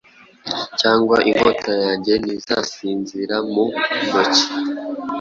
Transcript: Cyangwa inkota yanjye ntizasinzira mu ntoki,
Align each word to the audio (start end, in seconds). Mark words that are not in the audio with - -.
Cyangwa 0.79 1.17
inkota 1.29 1.71
yanjye 1.83 2.13
ntizasinzira 2.23 3.35
mu 3.51 3.65
ntoki, 4.07 4.45